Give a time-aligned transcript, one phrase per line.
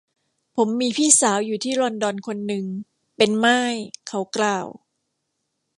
[0.55, 2.65] ผมมีพี่สาวอยู่ที่ลอนดอนคนนึง
[3.17, 3.75] เป็นม่าย
[4.07, 4.67] เขากล่าว